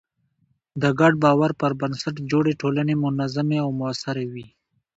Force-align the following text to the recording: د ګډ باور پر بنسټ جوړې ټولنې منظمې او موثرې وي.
د 0.81 0.83
ګډ 0.99 1.13
باور 1.23 1.51
پر 1.61 1.71
بنسټ 1.81 2.15
جوړې 2.31 2.53
ټولنې 2.61 2.95
منظمې 3.03 3.57
او 3.63 3.69
موثرې 3.79 4.25
وي. 4.33 4.47